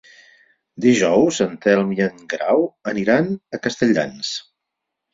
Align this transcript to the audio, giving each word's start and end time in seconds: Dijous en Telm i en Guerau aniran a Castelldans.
Dijous 0.85 1.41
en 1.45 1.53
Telm 1.67 1.93
i 1.97 2.03
en 2.07 2.19
Guerau 2.33 2.67
aniran 2.95 3.33
a 3.59 3.65
Castelldans. 3.69 4.37